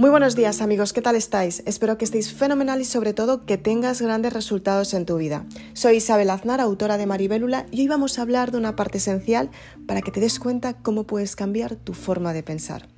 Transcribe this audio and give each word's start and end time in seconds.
Muy 0.00 0.08
buenos 0.08 0.34
días 0.34 0.62
amigos, 0.62 0.94
¿qué 0.94 1.02
tal 1.02 1.14
estáis? 1.14 1.62
Espero 1.66 1.98
que 1.98 2.06
estéis 2.06 2.32
fenomenal 2.32 2.80
y 2.80 2.86
sobre 2.86 3.12
todo 3.12 3.44
que 3.44 3.58
tengas 3.58 4.00
grandes 4.00 4.32
resultados 4.32 4.94
en 4.94 5.04
tu 5.04 5.18
vida. 5.18 5.44
Soy 5.74 5.96
Isabel 5.96 6.30
Aznar, 6.30 6.58
autora 6.58 6.96
de 6.96 7.04
Maribélula, 7.04 7.66
y 7.70 7.82
hoy 7.82 7.88
vamos 7.88 8.18
a 8.18 8.22
hablar 8.22 8.50
de 8.50 8.56
una 8.56 8.76
parte 8.76 8.96
esencial 8.96 9.50
para 9.86 10.00
que 10.00 10.10
te 10.10 10.20
des 10.20 10.38
cuenta 10.38 10.72
cómo 10.72 11.04
puedes 11.04 11.36
cambiar 11.36 11.76
tu 11.76 11.92
forma 11.92 12.32
de 12.32 12.42
pensar. 12.42 12.88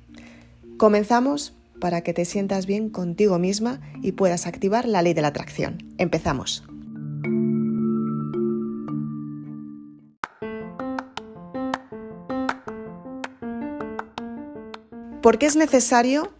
Comenzamos 0.77 1.53
para 1.81 2.01
que 2.01 2.13
te 2.13 2.23
sientas 2.23 2.67
bien 2.67 2.89
contigo 2.89 3.37
misma 3.37 3.81
y 4.01 4.13
puedas 4.13 4.47
activar 4.47 4.87
la 4.87 5.01
ley 5.01 5.13
de 5.13 5.23
la 5.23 5.27
atracción. 5.27 5.79
Empezamos. 5.97 6.63
¿Por 15.23 15.37
qué 15.37 15.45
es 15.45 15.55
necesario 15.55 16.33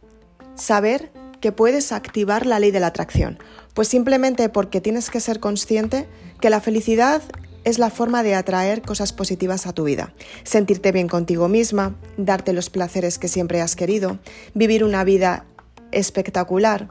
saber 0.56 1.10
que 1.40 1.54
puedes 1.54 1.94
activar 1.94 2.46
la 2.46 2.60
ley 2.60 2.70
de 2.70 2.82
la 2.82 2.88
atracción? 2.88 3.40
Pues 3.74 3.88
simplemente 3.88 4.50
porque 4.50 4.82
tienes 4.82 5.10
que 5.10 5.22
ser 5.22 5.40
consciente 5.40 6.06
que 6.42 6.50
la 6.50 6.60
felicidad 6.60 7.22
es 7.64 7.80
la 7.80 7.90
forma 7.90 8.24
de 8.24 8.36
atraer 8.36 8.82
cosas 8.82 9.14
positivas 9.14 9.68
a 9.68 9.72
tu 9.72 9.86
vida. 9.86 10.14
Sentirte 10.44 10.92
bien 10.92 11.08
contigo 11.08 11.48
misma, 11.48 11.96
darte 12.18 12.52
los 12.52 12.70
placeres 12.70 13.20
que 13.20 13.30
siempre 13.30 13.62
has 13.62 13.78
querido, 13.78 14.20
vivir 14.54 14.84
una 14.84 15.06
vida 15.06 15.46
espectacular, 15.94 16.90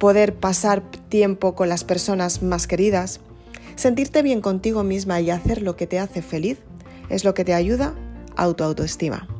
poder 0.00 0.34
pasar 0.34 0.82
tiempo 1.08 1.54
con 1.54 1.68
las 1.68 1.84
personas 1.84 2.42
más 2.42 2.66
queridas, 2.66 3.20
sentirte 3.76 4.22
bien 4.22 4.40
contigo 4.40 4.82
misma 4.82 5.20
y 5.20 5.30
hacer 5.30 5.62
lo 5.62 5.76
que 5.76 5.86
te 5.86 6.00
hace 6.00 6.20
feliz 6.20 6.58
es 7.10 7.22
lo 7.22 7.32
que 7.32 7.44
te 7.44 7.54
ayuda 7.54 7.94
a 8.34 8.42
autoestima. 8.42 9.37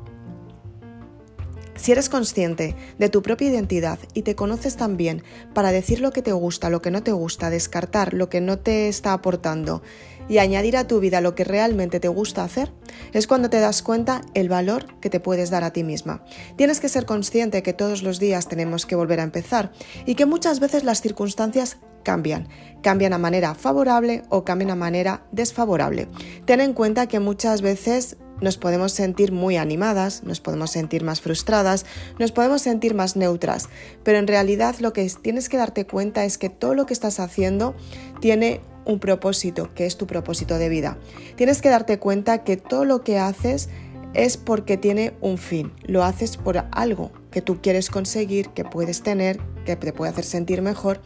Si 1.79 1.93
eres 1.93 2.09
consciente 2.09 2.75
de 2.98 3.09
tu 3.09 3.23
propia 3.23 3.48
identidad 3.48 3.98
y 4.12 4.23
te 4.23 4.34
conoces 4.34 4.77
también 4.77 5.23
para 5.55 5.73
decir 5.73 6.01
lo 6.01 6.11
que 6.11 6.23
te 6.23 6.33
gusta, 6.33 6.70
lo 6.70 6.83
que 6.83 6.91
no 6.91 7.03
te 7.03 7.12
gusta, 7.12 7.51
descartar 7.51 8.15
lo 8.15 8.29
que 8.29 8.41
no 8.41 8.59
te 8.59 8.89
está 8.89 9.12
aportando 9.12 9.83
y 10.29 10.39
añadir 10.39 10.77
a 10.77 10.87
tu 10.87 11.01
vida 11.01 11.20
lo 11.20 11.35
que 11.35 11.45
realmente 11.45 12.01
te 12.01 12.09
gusta 12.09 12.45
hacer, 12.45 12.73
es 13.12 13.27
cuando 13.27 13.48
te 13.48 13.61
das 13.61 13.83
cuenta 13.83 14.23
el 14.35 14.48
valor 14.48 14.98
que 15.01 15.09
te 15.09 15.20
puedes 15.20 15.51
dar 15.51 15.65
a 15.65 15.73
ti 15.73 15.85
misma. 15.85 16.23
Tienes 16.57 16.81
que 16.81 16.89
ser 16.89 17.07
consciente 17.07 17.62
que 17.62 17.73
todos 17.73 18.03
los 18.03 18.19
días 18.19 18.48
tenemos 18.48 18.85
que 18.85 18.97
volver 18.97 19.20
a 19.20 19.25
empezar 19.25 19.73
y 20.05 20.17
que 20.17 20.27
muchas 20.27 20.61
veces 20.61 20.85
las 20.85 21.01
circunstancias 21.01 21.79
cambian, 22.03 22.48
cambian 22.83 23.13
a 23.13 23.19
manera 23.19 23.55
favorable 23.55 24.23
o 24.29 24.45
cambian 24.45 24.70
a 24.70 24.77
manera 24.77 25.27
desfavorable. 25.33 26.09
Ten 26.45 26.61
en 26.61 26.73
cuenta 26.73 27.07
que 27.07 27.20
muchas 27.20 27.63
veces 27.63 28.17
nos 28.41 28.56
podemos 28.56 28.92
sentir 28.92 29.33
muy 29.33 29.56
animadas, 29.56 30.22
nos 30.22 30.41
podemos 30.41 30.70
sentir 30.70 31.05
más 31.05 31.20
frustradas, 31.20 31.86
nos 32.19 32.33
podemos 32.33 32.62
sentir 32.62 32.95
más 32.95 33.17
neutras, 33.17 33.69
pero 34.03 34.19
en 34.19 34.27
realidad 34.27 34.77
lo 34.80 34.92
que 34.92 35.11
tienes 35.22 35.48
que 35.48 35.56
darte 35.56 35.86
cuenta 35.86 36.25
es 36.25 36.39
que 36.39 36.48
todo 36.48 36.75
lo 36.75 36.86
que 36.86 36.95
estás 36.95 37.20
haciendo 37.20 37.75
tiene 38.20 38.61
un 38.84 39.00
propósito, 39.00 39.72
que 39.75 39.86
es 39.86 39.97
tu 39.97 40.06
propósito 40.06 40.58
de 40.58 40.69
vida. 40.69 40.98
Tienes 41.36 41.61
que 41.61 41.69
darte 41.69 41.98
cuenta 41.98 42.42
que 42.42 42.56
todo 42.56 42.84
lo 42.84 43.03
que 43.03 43.19
haces 43.19 43.69
es 44.14 44.36
porque 44.39 44.78
tiene 44.78 45.14
un 45.20 45.36
fin, 45.36 45.73
lo 45.84 46.02
haces 46.02 46.36
por 46.39 46.64
algo 46.73 47.12
que 47.30 47.42
tú 47.42 47.61
quieres 47.61 47.91
conseguir, 47.91 48.48
que 48.50 48.64
puedes 48.64 49.02
tener, 49.02 49.39
que 49.67 49.77
te 49.77 49.92
puede 49.92 50.11
hacer 50.11 50.25
sentir 50.25 50.62
mejor 50.62 51.00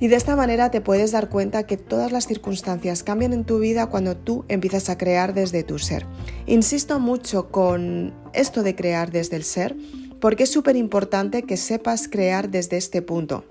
y 0.00 0.08
de 0.08 0.16
esta 0.16 0.36
manera 0.36 0.70
te 0.70 0.80
puedes 0.80 1.12
dar 1.12 1.28
cuenta 1.28 1.66
que 1.66 1.76
todas 1.76 2.12
las 2.12 2.26
circunstancias 2.26 3.02
cambian 3.02 3.32
en 3.32 3.44
tu 3.44 3.58
vida 3.58 3.86
cuando 3.86 4.16
tú 4.16 4.44
empiezas 4.48 4.88
a 4.90 4.98
crear 4.98 5.34
desde 5.34 5.62
tu 5.64 5.78
ser. 5.78 6.06
Insisto 6.46 7.00
mucho 7.00 7.48
con 7.50 8.14
esto 8.32 8.62
de 8.62 8.74
crear 8.74 9.10
desde 9.10 9.36
el 9.36 9.44
ser 9.44 9.76
porque 10.20 10.44
es 10.44 10.50
súper 10.50 10.76
importante 10.76 11.42
que 11.42 11.56
sepas 11.56 12.08
crear 12.08 12.50
desde 12.50 12.76
este 12.76 13.02
punto. 13.02 13.44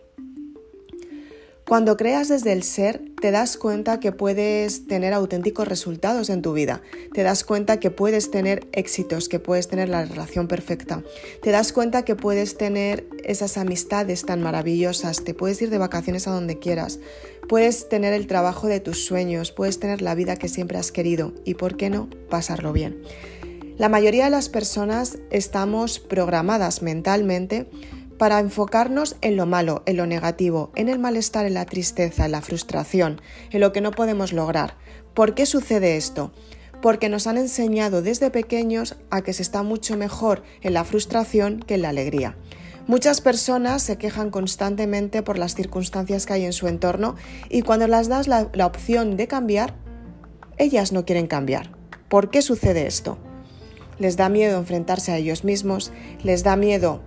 Cuando 1.67 1.97
creas 1.97 2.29
desde 2.29 2.53
el 2.53 2.63
ser, 2.63 3.01
te 3.19 3.29
das 3.31 3.57
cuenta 3.57 3.99
que 3.99 4.13
puedes 4.13 4.87
tener 4.87 5.13
auténticos 5.13 5.67
resultados 5.67 6.29
en 6.29 6.41
tu 6.41 6.53
vida. 6.53 6.81
Te 7.13 7.23
das 7.23 7.43
cuenta 7.43 7.77
que 7.77 7.91
puedes 7.91 8.31
tener 8.31 8.65
éxitos, 8.71 9.27
que 9.27 9.39
puedes 9.39 9.67
tener 9.67 9.89
la 9.89 10.05
relación 10.05 10.47
perfecta. 10.47 11.03
Te 11.43 11.51
das 11.51 11.73
cuenta 11.73 12.05
que 12.05 12.15
puedes 12.15 12.57
tener 12.57 13.05
esas 13.25 13.57
amistades 13.57 14.25
tan 14.25 14.41
maravillosas. 14.41 15.25
Te 15.25 15.33
puedes 15.33 15.61
ir 15.61 15.69
de 15.69 15.77
vacaciones 15.77 16.25
a 16.29 16.31
donde 16.31 16.57
quieras. 16.57 16.99
Puedes 17.49 17.89
tener 17.89 18.13
el 18.13 18.27
trabajo 18.27 18.67
de 18.67 18.79
tus 18.79 19.03
sueños. 19.03 19.51
Puedes 19.51 19.77
tener 19.77 20.01
la 20.01 20.15
vida 20.15 20.37
que 20.37 20.47
siempre 20.47 20.77
has 20.77 20.93
querido. 20.93 21.33
Y, 21.43 21.55
¿por 21.55 21.75
qué 21.75 21.89
no?, 21.89 22.09
pasarlo 22.29 22.71
bien. 22.71 23.01
La 23.77 23.89
mayoría 23.89 24.23
de 24.23 24.31
las 24.31 24.47
personas 24.47 25.17
estamos 25.31 25.99
programadas 25.99 26.81
mentalmente 26.81 27.67
para 28.17 28.39
enfocarnos 28.39 29.15
en 29.21 29.37
lo 29.37 29.45
malo, 29.45 29.83
en 29.85 29.97
lo 29.97 30.07
negativo, 30.07 30.71
en 30.75 30.89
el 30.89 30.99
malestar, 30.99 31.45
en 31.45 31.53
la 31.53 31.65
tristeza, 31.65 32.25
en 32.25 32.31
la 32.31 32.41
frustración, 32.41 33.21
en 33.51 33.61
lo 33.61 33.71
que 33.71 33.81
no 33.81 33.91
podemos 33.91 34.33
lograr. 34.33 34.75
¿Por 35.13 35.33
qué 35.33 35.45
sucede 35.45 35.97
esto? 35.97 36.31
Porque 36.81 37.09
nos 37.09 37.27
han 37.27 37.37
enseñado 37.37 38.01
desde 38.01 38.29
pequeños 38.29 38.97
a 39.09 39.21
que 39.21 39.33
se 39.33 39.41
está 39.41 39.63
mucho 39.63 39.97
mejor 39.97 40.43
en 40.61 40.73
la 40.73 40.83
frustración 40.83 41.59
que 41.59 41.75
en 41.75 41.83
la 41.83 41.89
alegría. 41.89 42.37
Muchas 42.87 43.19
personas 43.19 43.81
se 43.83 43.97
quejan 43.97 44.29
constantemente 44.29 45.21
por 45.21 45.37
las 45.37 45.55
circunstancias 45.55 46.25
que 46.25 46.33
hay 46.33 46.45
en 46.45 46.53
su 46.53 46.67
entorno 46.67 47.15
y 47.49 47.61
cuando 47.61 47.87
las 47.87 48.07
das 48.07 48.27
la, 48.27 48.49
la 48.53 48.65
opción 48.65 49.17
de 49.17 49.27
cambiar, 49.27 49.75
ellas 50.57 50.91
no 50.91 51.05
quieren 51.05 51.27
cambiar. 51.27 51.71
¿Por 52.07 52.29
qué 52.29 52.41
sucede 52.41 52.87
esto? 52.87 53.17
Les 53.99 54.15
da 54.15 54.29
miedo 54.29 54.57
enfrentarse 54.57 55.11
a 55.11 55.17
ellos 55.17 55.43
mismos, 55.43 55.91
les 56.23 56.43
da 56.43 56.55
miedo 56.55 57.01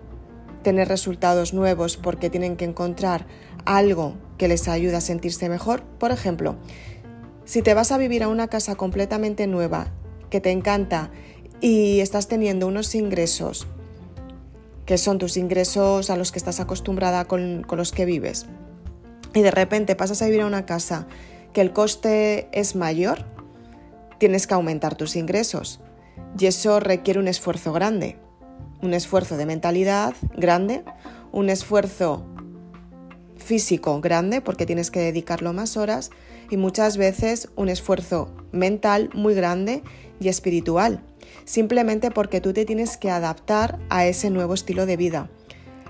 tener 0.63 0.89
resultados 0.89 1.55
nuevos 1.55 1.97
porque 1.97 2.31
tienen 2.31 2.57
que 2.57 2.65
encontrar 2.65 3.27
algo 3.65 4.15
que 4.39 4.49
les 4.49 4.69
ayude 4.69 4.97
a 4.97 5.01
sentirse 5.01 5.49
mejor. 5.49 5.83
Por 5.83 6.11
ejemplo, 6.11 6.57
si 7.45 7.63
te 7.63 7.75
vas 7.75 7.93
a 7.93 7.99
vivir 7.99 8.23
a 8.23 8.29
una 8.29 8.49
casa 8.49 8.77
completamente 8.77 9.47
nueva, 9.47 9.89
que 10.31 10.41
te 10.41 10.51
encanta 10.51 11.11
y 11.61 12.01
estás 12.01 12.29
teniendo 12.29 12.67
unos 12.67 12.95
ingresos 12.95 13.67
que 14.87 14.99
son 14.99 15.19
tus 15.19 15.37
ingresos 15.37 16.11
a 16.11 16.17
los 16.17 16.33
que 16.33 16.39
estás 16.39 16.59
acostumbrada 16.59 17.25
con, 17.27 17.63
con 17.63 17.79
los 17.79 17.93
que 17.93 18.05
vives, 18.05 18.47
y 19.35 19.43
de 19.43 19.53
repente 19.53 19.95
pasas 19.95 20.21
a 20.23 20.27
vivir 20.27 20.41
a 20.41 20.47
una 20.47 20.67
casa 20.67 21.07
que 21.53 21.61
el 21.61 21.73
coste 21.73 22.49
es 22.53 22.75
mayor, 22.75 23.25
tienes 24.19 24.47
que 24.47 24.55
aumentar 24.55 24.97
tus 24.97 25.17
ingresos. 25.17 25.81
Y 26.39 26.47
eso 26.47 26.81
requiere 26.81 27.19
un 27.21 27.29
esfuerzo 27.29 27.73
grande 27.73 28.19
un 28.83 28.95
esfuerzo 28.95 29.37
de 29.37 29.47
mentalidad 29.47 30.15
grande, 30.37 30.85
un 31.33 31.51
esfuerzo 31.51 32.25
físico 33.37 34.01
grande 34.01 34.41
porque 34.41 34.67
tienes 34.67 34.91
que 34.91 35.01
dedicarlo 35.01 35.53
más 35.53 35.77
horas 35.77 36.11
y 36.51 36.57
muchas 36.57 36.97
veces 36.97 37.49
un 37.57 37.69
esfuerzo 37.69 38.31
mental 38.53 39.11
muy 39.15 39.35
grande 39.35 39.83
y 40.21 40.29
espiritual, 40.29 41.03
simplemente 41.45 42.11
porque 42.11 42.41
tú 42.41 42.53
te 42.53 42.65
tienes 42.65 42.97
que 42.97 43.11
adaptar 43.11 43.79
a 43.89 44.07
ese 44.07 44.31
nuevo 44.31 44.55
estilo 44.55 44.87
de 44.87 44.97
vida, 44.97 45.31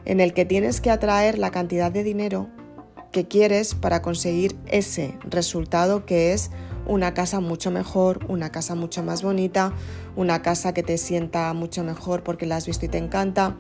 en 0.05 0.21
el 0.21 0.33
que 0.33 0.45
tienes 0.45 0.81
que 0.81 0.91
atraer 0.91 1.39
la 1.39 1.51
cantidad 1.51 1.91
de 1.91 2.05
dinero 2.05 2.49
que 3.13 3.27
quieres 3.27 3.75
para 3.75 4.03
conseguir 4.03 4.57
ese 4.67 5.19
resultado 5.25 6.07
que 6.07 6.33
es 6.33 6.51
una 6.87 7.15
casa 7.15 7.41
mucho 7.41 7.71
mejor, 7.71 8.25
una 8.29 8.51
casa 8.51 8.75
mucho 8.75 9.03
más 9.03 9.23
bonita, 9.23 9.73
una 10.17 10.43
casa 10.43 10.75
que 10.75 10.83
te 10.83 10.99
sienta 10.99 11.53
mucho 11.53 11.85
mejor 11.85 12.23
porque 12.23 12.47
la 12.47 12.57
has 12.57 12.67
visto 12.67 12.87
y 12.87 12.89
te 12.89 12.99
encanta, 12.99 13.57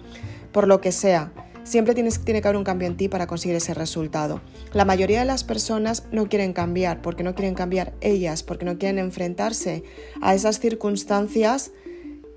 por 0.53 0.66
lo 0.66 0.81
que 0.81 0.92
sea. 0.92 1.32
Siempre 1.62 1.94
tienes, 1.94 2.25
tiene 2.25 2.41
que 2.41 2.48
haber 2.48 2.56
un 2.56 2.64
cambio 2.64 2.88
en 2.88 2.97
ti 2.97 3.09
para 3.09 3.26
conseguir 3.26 3.56
ese 3.56 3.75
resultado. 3.75 4.41
La 4.72 4.84
mayoría 4.84 5.20
de 5.20 5.26
las 5.26 5.44
personas 5.44 6.04
no 6.10 6.28
quieren 6.28 6.53
cambiar 6.53 7.03
porque 7.03 7.22
no 7.22 7.34
quieren 7.34 7.54
cambiar 7.54 7.92
ellas, 8.00 8.42
porque 8.42 8.64
no 8.64 8.78
quieren 8.78 8.98
enfrentarse 8.98 9.84
a 10.22 10.34
esas 10.34 10.59
circunstancias 10.59 11.72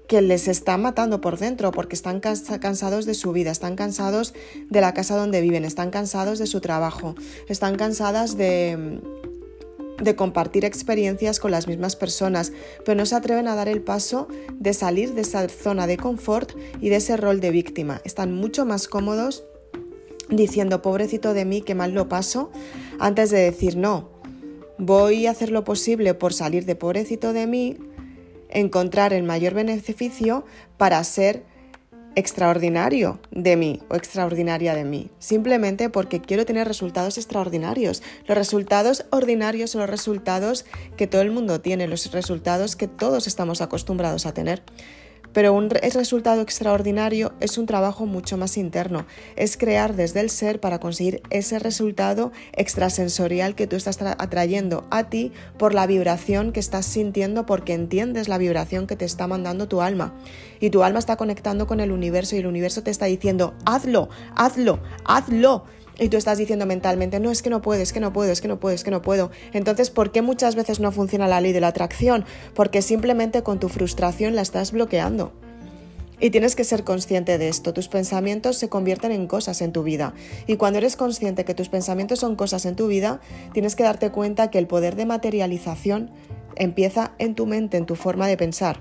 que 0.07 0.21
les 0.21 0.47
están 0.47 0.81
matando 0.81 1.21
por 1.21 1.39
dentro 1.39 1.71
porque 1.71 1.95
están 1.95 2.19
cansados 2.19 3.05
de 3.05 3.13
su 3.13 3.31
vida, 3.31 3.51
están 3.51 3.75
cansados 3.75 4.33
de 4.69 4.81
la 4.81 4.93
casa 4.93 5.15
donde 5.15 5.41
viven, 5.41 5.65
están 5.65 5.91
cansados 5.91 6.39
de 6.39 6.45
su 6.45 6.61
trabajo, 6.61 7.15
están 7.47 7.75
cansadas 7.77 8.37
de, 8.37 8.99
de 10.01 10.15
compartir 10.15 10.65
experiencias 10.65 11.39
con 11.39 11.51
las 11.51 11.67
mismas 11.67 11.95
personas, 11.95 12.51
pero 12.85 12.95
no 12.95 13.05
se 13.05 13.15
atreven 13.15 13.47
a 13.47 13.55
dar 13.55 13.67
el 13.67 13.81
paso 13.81 14.27
de 14.53 14.73
salir 14.73 15.13
de 15.13 15.21
esa 15.21 15.47
zona 15.49 15.87
de 15.87 15.97
confort 15.97 16.51
y 16.81 16.89
de 16.89 16.97
ese 16.97 17.17
rol 17.17 17.39
de 17.39 17.51
víctima. 17.51 18.01
Están 18.03 18.33
mucho 18.33 18.65
más 18.65 18.87
cómodos 18.87 19.43
diciendo, 20.29 20.81
pobrecito 20.81 21.33
de 21.33 21.45
mí, 21.45 21.61
que 21.61 21.75
mal 21.75 21.93
lo 21.93 22.09
paso, 22.09 22.51
antes 22.99 23.29
de 23.29 23.39
decir, 23.39 23.77
no, 23.77 24.09
voy 24.77 25.27
a 25.27 25.31
hacer 25.31 25.51
lo 25.51 25.63
posible 25.63 26.13
por 26.13 26.33
salir 26.33 26.65
de 26.65 26.75
pobrecito 26.75 27.33
de 27.33 27.47
mí, 27.47 27.77
encontrar 28.49 29.13
el 29.13 29.23
mayor 29.23 29.53
beneficio 29.53 30.45
para 30.77 31.03
ser 31.03 31.43
extraordinario 32.15 33.19
de 33.31 33.55
mí 33.55 33.81
o 33.89 33.95
extraordinaria 33.95 34.75
de 34.75 34.83
mí, 34.83 35.09
simplemente 35.19 35.89
porque 35.89 36.21
quiero 36.21 36.45
tener 36.45 36.67
resultados 36.67 37.17
extraordinarios. 37.17 38.03
Los 38.27 38.37
resultados 38.37 39.05
ordinarios 39.09 39.71
son 39.71 39.81
los 39.81 39.89
resultados 39.89 40.65
que 40.97 41.07
todo 41.07 41.21
el 41.21 41.31
mundo 41.31 41.61
tiene, 41.61 41.87
los 41.87 42.11
resultados 42.11 42.75
que 42.75 42.87
todos 42.87 43.27
estamos 43.27 43.61
acostumbrados 43.61 44.25
a 44.25 44.33
tener. 44.33 44.63
Pero 45.33 45.53
un 45.53 45.69
resultado 45.69 46.41
extraordinario 46.41 47.33
es 47.39 47.57
un 47.57 47.65
trabajo 47.65 48.05
mucho 48.05 48.37
más 48.37 48.57
interno, 48.57 49.05
es 49.35 49.57
crear 49.57 49.95
desde 49.95 50.19
el 50.19 50.29
ser 50.29 50.59
para 50.59 50.79
conseguir 50.79 51.21
ese 51.29 51.59
resultado 51.59 52.31
extrasensorial 52.53 53.55
que 53.55 53.67
tú 53.67 53.75
estás 53.75 53.99
atrayendo 54.01 54.85
a 54.91 55.09
ti 55.09 55.31
por 55.57 55.73
la 55.73 55.87
vibración 55.87 56.51
que 56.51 56.59
estás 56.59 56.85
sintiendo 56.85 57.45
porque 57.45 57.73
entiendes 57.73 58.27
la 58.27 58.37
vibración 58.37 58.87
que 58.87 58.95
te 58.95 59.05
está 59.05 59.27
mandando 59.27 59.67
tu 59.67 59.81
alma. 59.81 60.13
Y 60.59 60.69
tu 60.69 60.83
alma 60.83 60.99
está 60.99 61.17
conectando 61.17 61.67
con 61.67 61.79
el 61.79 61.91
universo 61.91 62.35
y 62.35 62.39
el 62.39 62.47
universo 62.47 62.83
te 62.83 62.91
está 62.91 63.05
diciendo, 63.05 63.53
hazlo, 63.65 64.09
hazlo, 64.35 64.79
hazlo. 65.03 65.65
Y 65.99 66.09
tú 66.09 66.17
estás 66.17 66.37
diciendo 66.37 66.65
mentalmente, 66.65 67.19
no, 67.19 67.29
es 67.29 67.41
que 67.41 67.49
no 67.49 67.61
puedo, 67.61 67.81
es 67.81 67.93
que 67.93 67.99
no 67.99 68.13
puedo, 68.13 68.31
es 68.31 68.41
que 68.41 68.47
no 68.47 68.59
puedo, 68.59 68.73
es 68.73 68.83
que 68.83 68.91
no 68.91 69.01
puedo. 69.01 69.31
Entonces, 69.53 69.89
¿por 69.89 70.11
qué 70.11 70.21
muchas 70.21 70.55
veces 70.55 70.79
no 70.79 70.91
funciona 70.91 71.27
la 71.27 71.41
ley 71.41 71.53
de 71.53 71.61
la 71.61 71.67
atracción? 71.67 72.25
Porque 72.55 72.81
simplemente 72.81 73.43
con 73.43 73.59
tu 73.59 73.69
frustración 73.69 74.35
la 74.35 74.41
estás 74.41 74.71
bloqueando. 74.71 75.33
Y 76.19 76.29
tienes 76.29 76.55
que 76.55 76.63
ser 76.63 76.83
consciente 76.83 77.37
de 77.37 77.49
esto. 77.49 77.73
Tus 77.73 77.89
pensamientos 77.89 78.57
se 78.57 78.69
convierten 78.69 79.11
en 79.11 79.27
cosas 79.27 79.61
en 79.61 79.73
tu 79.73 79.83
vida. 79.83 80.13
Y 80.47 80.55
cuando 80.55 80.79
eres 80.79 80.95
consciente 80.95 81.43
que 81.43 81.53
tus 81.53 81.69
pensamientos 81.69 82.19
son 82.19 82.35
cosas 82.35 82.65
en 82.65 82.75
tu 82.75 82.87
vida, 82.87 83.19
tienes 83.51 83.75
que 83.75 83.83
darte 83.83 84.09
cuenta 84.09 84.49
que 84.49 84.57
el 84.57 84.67
poder 84.67 84.95
de 84.95 85.05
materialización 85.05 86.11
empieza 86.55 87.13
en 87.19 87.35
tu 87.35 87.45
mente, 87.45 87.77
en 87.77 87.85
tu 87.85 87.95
forma 87.95 88.27
de 88.27 88.37
pensar. 88.37 88.79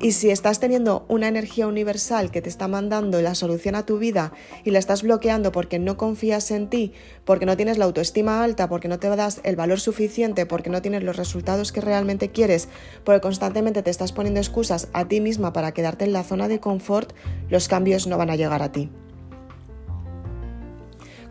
Y 0.00 0.12
si 0.12 0.30
estás 0.30 0.60
teniendo 0.60 1.04
una 1.08 1.28
energía 1.28 1.66
universal 1.66 2.30
que 2.30 2.42
te 2.42 2.48
está 2.48 2.68
mandando 2.68 3.20
la 3.22 3.34
solución 3.34 3.74
a 3.74 3.86
tu 3.86 3.98
vida 3.98 4.32
y 4.64 4.70
la 4.70 4.78
estás 4.78 5.02
bloqueando 5.02 5.52
porque 5.52 5.78
no 5.78 5.96
confías 5.96 6.50
en 6.50 6.68
ti, 6.68 6.92
porque 7.24 7.46
no 7.46 7.56
tienes 7.56 7.78
la 7.78 7.84
autoestima 7.84 8.42
alta, 8.42 8.68
porque 8.68 8.88
no 8.88 8.98
te 8.98 9.08
das 9.08 9.40
el 9.44 9.56
valor 9.56 9.80
suficiente, 9.80 10.46
porque 10.46 10.70
no 10.70 10.82
tienes 10.82 11.02
los 11.02 11.16
resultados 11.16 11.72
que 11.72 11.80
realmente 11.80 12.30
quieres, 12.30 12.68
porque 13.04 13.20
constantemente 13.20 13.82
te 13.82 13.90
estás 13.90 14.12
poniendo 14.12 14.40
excusas 14.40 14.88
a 14.92 15.06
ti 15.06 15.20
misma 15.20 15.52
para 15.52 15.72
quedarte 15.72 16.04
en 16.04 16.12
la 16.12 16.24
zona 16.24 16.48
de 16.48 16.60
confort, 16.60 17.12
los 17.48 17.68
cambios 17.68 18.06
no 18.06 18.18
van 18.18 18.30
a 18.30 18.36
llegar 18.36 18.62
a 18.62 18.72
ti. 18.72 18.90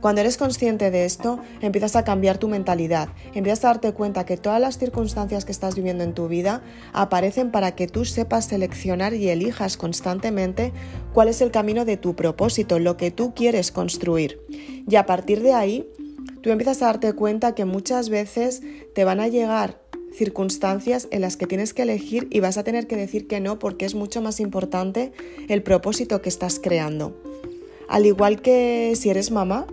Cuando 0.04 0.20
eres 0.20 0.36
consciente 0.36 0.92
de 0.92 1.06
esto, 1.06 1.40
empiezas 1.62 1.96
a 1.96 2.04
cambiar 2.04 2.38
tu 2.38 2.50
mentalidad, 2.50 3.08
empiezas 3.34 3.64
a 3.64 3.68
darte 3.70 3.94
cuenta 3.94 4.26
que 4.26 4.36
todas 4.36 4.60
las 4.60 4.78
circunstancias 4.78 5.46
que 5.46 5.54
estás 5.54 5.76
viviendo 5.76 6.04
en 6.04 6.14
tu 6.14 6.28
vida 6.28 6.62
aparecen 6.92 7.52
para 7.52 7.74
que 7.74 7.88
tú 7.88 8.04
sepas 8.04 8.48
seleccionar 8.48 9.14
y 9.14 9.30
elijas 9.30 9.78
constantemente 9.78 10.74
cuál 11.14 11.30
es 11.30 11.40
el 11.40 11.52
camino 11.52 11.86
de 11.86 11.96
tu 11.96 12.18
propósito, 12.18 12.80
lo 12.80 12.98
que 12.98 13.12
tú 13.12 13.34
quieres 13.34 13.72
construir. 13.72 14.42
Y 14.90 14.98
a 14.98 15.06
partir 15.06 15.42
de 15.42 15.54
ahí, 15.54 15.88
tú 16.42 16.50
empiezas 16.50 16.82
a 16.82 16.88
darte 16.88 17.14
cuenta 17.14 17.56
que 17.56 17.64
muchas 17.64 18.10
veces 18.10 18.62
te 18.94 19.06
van 19.06 19.22
a 19.22 19.30
llegar 19.30 19.80
circunstancias 20.14 21.08
en 21.12 21.22
las 21.22 21.38
que 21.38 21.48
tienes 21.48 21.74
que 21.74 21.84
elegir 21.84 22.28
y 22.30 22.42
vas 22.42 22.58
a 22.58 22.66
tener 22.66 22.88
que 22.88 22.98
decir 22.98 23.26
que 23.26 23.40
no 23.40 23.58
porque 23.58 23.86
es 23.86 23.96
mucho 23.96 24.22
más 24.22 24.42
importante 24.42 25.14
el 25.48 25.64
propósito 25.64 26.22
que 26.22 26.28
estás 26.28 26.60
creando. 26.60 27.18
Al 27.88 28.06
igual 28.06 28.42
que 28.42 28.94
si 28.98 29.10
eres 29.10 29.32
mamá, 29.32 29.66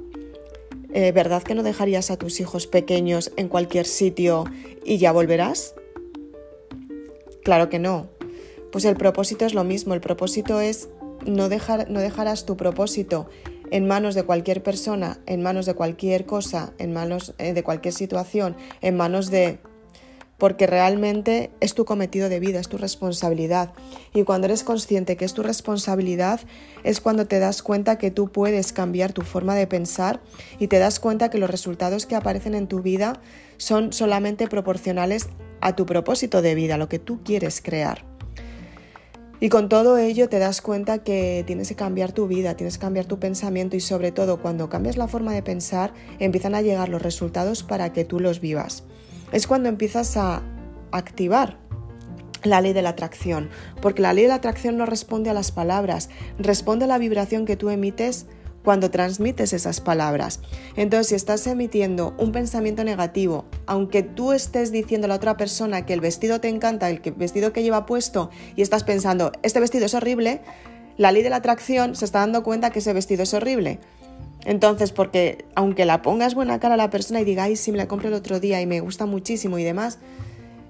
eh, 0.92 1.12
¿verdad 1.12 1.42
que 1.42 1.54
no 1.54 1.62
dejarías 1.62 2.10
a 2.10 2.16
tus 2.16 2.40
hijos 2.40 2.66
pequeños 2.66 3.32
en 3.37 3.48
cualquier 3.48 3.87
sitio 3.87 4.44
y 4.84 4.98
ya 4.98 5.12
volverás? 5.12 5.75
Claro 7.42 7.69
que 7.69 7.78
no. 7.78 8.08
Pues 8.72 8.84
el 8.84 8.96
propósito 8.96 9.44
es 9.44 9.54
lo 9.54 9.64
mismo, 9.64 9.94
el 9.94 10.00
propósito 10.00 10.60
es 10.60 10.88
no, 11.26 11.48
dejar, 11.48 11.90
no 11.90 12.00
dejarás 12.00 12.46
tu 12.46 12.56
propósito 12.56 13.28
en 13.70 13.87
manos 13.87 14.14
de 14.14 14.25
cualquier 14.25 14.62
persona, 14.62 15.20
en 15.26 15.42
manos 15.42 15.66
de 15.66 15.75
cualquier 15.75 16.26
cosa, 16.26 16.72
en 16.78 16.92
manos 16.92 17.34
eh, 17.38 17.52
de 17.52 17.62
cualquier 17.62 17.94
situación, 17.94 18.56
en 18.81 18.96
manos 18.96 19.31
de 19.31 19.60
porque 20.40 20.66
realmente 20.66 21.50
es 21.60 21.75
tu 21.75 21.84
cometido 21.84 22.31
de 22.31 22.40
vida, 22.40 22.58
es 22.58 22.69
tu 22.69 22.78
responsabilidad. 22.78 23.75
Y 24.14 24.25
cuando 24.25 24.46
eres 24.46 24.64
consciente 24.64 25.19
que 25.19 25.26
es 25.26 25.34
tu 25.34 25.42
responsabilidad, 25.42 26.40
es 26.82 27.00
cuando 27.00 27.26
te 27.26 27.38
das 27.38 27.62
cuenta 27.62 27.98
que 27.98 28.10
tú 28.10 28.32
puedes 28.32 28.72
cambiar 28.72 29.12
tu 29.12 29.20
forma 29.20 29.54
de 29.54 29.66
pensar 29.66 30.20
y 30.58 30.69
te 30.69 30.78
das 30.78 30.98
cuenta 30.98 31.28
que 31.28 31.37
los 31.37 31.50
resultados 31.50 32.06
que 32.06 32.16
aparecen 32.16 32.54
en 32.54 32.69
tu 32.69 32.81
vida 32.81 33.20
son 33.58 33.92
solamente 33.92 34.48
proporcionales 34.48 35.28
a 35.60 35.76
tu 35.76 35.84
propósito 35.84 36.40
de 36.40 36.54
vida, 36.54 36.78
lo 36.78 36.88
que 36.88 36.98
tú 36.98 37.22
quieres 37.22 37.60
crear. 37.60 38.06
Y 39.40 39.50
con 39.50 39.69
todo 39.69 39.98
ello 39.98 40.31
te 40.31 40.38
das 40.38 40.62
cuenta 40.62 41.02
que 41.04 41.44
tienes 41.46 41.69
que 41.69 41.76
cambiar 41.76 42.12
tu 42.12 42.26
vida, 42.26 42.56
tienes 42.56 42.78
que 42.78 42.82
cambiar 42.82 43.04
tu 43.04 43.19
pensamiento 43.19 43.76
y 43.76 43.81
sobre 43.81 44.10
todo 44.10 44.40
cuando 44.40 44.70
cambias 44.70 44.96
la 44.96 45.06
forma 45.06 45.34
de 45.34 45.42
pensar 45.42 45.92
empiezan 46.19 46.54
a 46.54 46.62
llegar 46.62 46.88
los 46.88 47.02
resultados 47.02 47.62
para 47.62 47.92
que 47.92 48.06
tú 48.06 48.20
los 48.20 48.40
vivas 48.40 48.84
es 49.32 49.46
cuando 49.46 49.68
empiezas 49.68 50.16
a 50.16 50.42
activar 50.92 51.58
la 52.42 52.60
ley 52.60 52.72
de 52.72 52.82
la 52.82 52.90
atracción, 52.90 53.50
porque 53.82 54.02
la 54.02 54.12
ley 54.12 54.24
de 54.24 54.28
la 54.28 54.36
atracción 54.36 54.76
no 54.76 54.86
responde 54.86 55.30
a 55.30 55.34
las 55.34 55.52
palabras, 55.52 56.08
responde 56.38 56.86
a 56.86 56.88
la 56.88 56.98
vibración 56.98 57.44
que 57.44 57.56
tú 57.56 57.68
emites 57.70 58.26
cuando 58.64 58.90
transmites 58.90 59.52
esas 59.52 59.80
palabras. 59.80 60.40
Entonces, 60.76 61.08
si 61.08 61.14
estás 61.14 61.46
emitiendo 61.46 62.14
un 62.18 62.32
pensamiento 62.32 62.84
negativo, 62.84 63.46
aunque 63.66 64.02
tú 64.02 64.32
estés 64.32 64.70
diciendo 64.70 65.06
a 65.06 65.08
la 65.08 65.14
otra 65.14 65.36
persona 65.36 65.86
que 65.86 65.94
el 65.94 66.00
vestido 66.00 66.40
te 66.40 66.48
encanta, 66.48 66.90
el 66.90 67.00
vestido 67.16 67.52
que 67.52 67.62
lleva 67.62 67.86
puesto, 67.86 68.30
y 68.56 68.62
estás 68.62 68.84
pensando, 68.84 69.32
este 69.42 69.60
vestido 69.60 69.86
es 69.86 69.94
horrible, 69.94 70.42
la 70.98 71.12
ley 71.12 71.22
de 71.22 71.30
la 71.30 71.36
atracción 71.36 71.96
se 71.96 72.04
está 72.04 72.20
dando 72.20 72.42
cuenta 72.42 72.70
que 72.70 72.80
ese 72.80 72.92
vestido 72.92 73.22
es 73.22 73.32
horrible. 73.32 73.80
Entonces, 74.44 74.92
porque 74.92 75.44
aunque 75.54 75.84
la 75.84 76.02
pongas 76.02 76.34
buena 76.34 76.60
cara 76.60 76.75
a 76.75 76.78
la 76.78 76.90
persona 76.90 77.20
y 77.20 77.25
diga, 77.25 77.44
ay, 77.44 77.56
sí, 77.56 77.72
me 77.72 77.78
la 77.78 77.88
compré 77.88 78.08
el 78.08 78.14
otro 78.14 78.40
día 78.40 78.60
y 78.60 78.66
me 78.66 78.81
gusta 78.81 79.06
muchísimo 79.06 79.58
y 79.58 79.64
demás, 79.64 79.98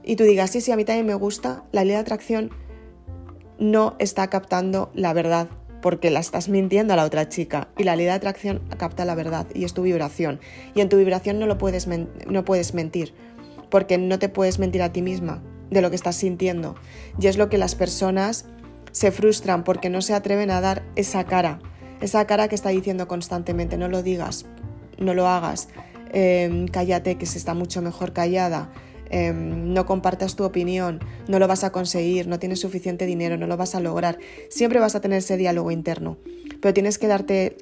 y 0.03 0.17
tú 0.17 0.25
digas, 0.25 0.51
sí, 0.51 0.61
sí, 0.61 0.73
a 0.73 0.77
mí 0.77 0.85
también 0.85 1.07
me 1.07 1.15
gusta, 1.15 1.65
la 1.73 1.85
ley 1.85 1.93
de 1.93 2.01
atracción 2.01 2.51
no 3.59 3.95
está 3.99 4.29
captando 4.29 4.91
la 4.95 5.13
verdad, 5.13 5.49
porque 5.83 6.11
la 6.11 6.21
estás 6.21 6.49
mintiendo 6.49 6.95
a 6.95 6.97
la 6.97 7.05
otra 7.05 7.29
chica. 7.29 7.69
Y 7.79 7.85
la 7.85 7.97
ley 7.97 8.07
de 8.07 8.13
atracción 8.13 8.61
capta 8.77 9.05
la 9.05 9.15
verdad 9.15 9.47
y 9.55 9.65
es 9.65 9.75
tu 9.75 9.83
vibración. 9.83 10.41
Y 10.75 10.81
en 10.81 10.89
tu 10.89 10.97
vibración 10.97 11.39
no, 11.39 11.47
lo 11.47 11.59
puedes, 11.59 11.87
no 11.87 12.45
puedes 12.45 12.75
mentir, 12.75 13.15
porque 13.71 13.99
no 13.99 14.19
te 14.19 14.29
puedes 14.29 14.59
mentir 14.59 14.83
a 14.83 14.93
ti 14.93 15.03
misma 15.03 15.43
de 15.71 15.83
lo 15.83 15.91
que 15.91 15.97
estás 15.97 16.17
sintiendo. 16.17 16.75
Y 17.19 17.27
es 17.29 17.37
lo 17.37 17.49
que 17.49 17.59
las 17.59 17.75
personas 17.75 18.47
se 18.93 19.13
frustran 19.13 19.63
porque 19.65 19.91
no 19.91 20.03
se 20.03 20.15
atreven 20.15 20.51
a 20.51 20.61
dar 20.61 20.83
esa 20.97 21.25
cara 21.25 21.61
esa 22.01 22.27
cara 22.27 22.49
que 22.49 22.55
está 22.55 22.71
diciendo 22.71 23.09
constantemente, 23.09 23.77
no 23.77 23.89
lo 23.89 24.03
digas, 24.03 24.47
no 24.99 25.15
lo 25.15 25.27
hagas, 25.27 25.69
em, 26.13 26.67
cállate 26.67 27.17
que 27.17 27.27
se 27.27 27.39
está 27.39 27.55
mucho 27.55 27.83
mejor 27.83 28.13
callada, 28.13 28.71
em, 29.11 29.73
no 29.73 29.87
compartas 29.87 30.37
tu 30.37 30.45
opinión, 30.45 31.01
no 31.29 31.39
lo 31.39 31.49
vas 31.49 31.65
a 31.65 31.73
conseguir, 31.73 32.27
no 32.27 32.39
tienes 32.39 32.61
suficiente 32.61 33.07
dinero, 33.07 33.37
no 33.37 33.47
lo 33.47 33.57
vas 33.57 33.75
a 33.75 33.81
lograr. 33.81 34.19
Siempre 34.49 34.81
vas 34.81 34.95
a 34.95 35.01
tener 35.01 35.19
ese 35.19 35.37
diálogo 35.37 35.71
interno, 35.71 36.17
pero 36.61 36.73
tienes 36.73 36.99
que 36.99 37.09
darte 37.09 37.57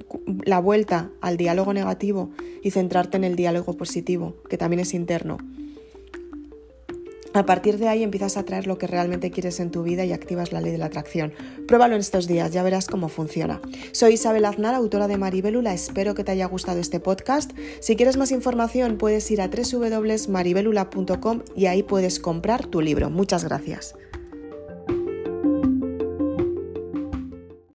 la 0.45 0.61
vuelta 0.61 1.11
al 1.21 1.37
diálogo 1.37 1.73
negativo 1.73 2.31
y 2.63 2.71
centrarte 2.71 3.17
en 3.17 3.25
el 3.25 3.37
diálogo 3.37 3.75
positivo, 3.75 4.37
que 4.49 4.59
también 4.59 4.81
es 4.81 4.95
interno. 4.95 5.39
A 7.35 7.45
partir 7.45 7.79
de 7.79 7.89
ahí 7.89 8.03
empiezas 8.03 8.37
a 8.37 8.45
traer 8.45 8.67
lo 8.67 8.79
que 8.79 8.87
realmente 8.87 9.31
quieres 9.31 9.61
en 9.61 9.71
tu 9.71 9.83
vida 9.83 10.05
y 10.05 10.13
activas 10.13 10.53
la 10.53 10.61
ley 10.61 10.73
de 10.73 10.79
la 10.79 10.87
atracción. 10.87 11.33
Pruébalo 11.67 11.95
en 11.95 12.01
estos 12.01 12.27
días, 12.27 12.53
ya 12.53 12.63
verás 12.63 12.87
cómo 12.87 13.09
funciona. 13.09 13.61
Soy 13.93 14.15
Isabel 14.15 14.45
Aznar, 14.45 14.75
autora 14.75 15.09
de 15.09 15.19
Maribelula. 15.19 15.75
Espero 15.75 16.15
que 16.15 16.25
te 16.25 16.33
haya 16.33 16.47
gustado 16.47 16.81
este 16.81 17.01
podcast. 17.01 17.53
Si 17.81 17.97
quieres 17.97 18.17
más 18.17 18.33
información, 18.33 18.97
puedes 18.97 19.31
ir 19.31 19.41
a 19.43 19.49
www.maribelula.com 19.49 21.43
y 21.55 21.67
ahí 21.67 21.83
puedes 21.83 22.19
comprar 22.19 22.67
tu 22.67 22.81
libro. 22.81 23.11
Muchas 23.11 23.45
gracias. 23.45 23.95